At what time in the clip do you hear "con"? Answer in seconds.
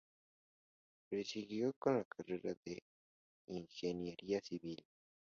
1.77-1.97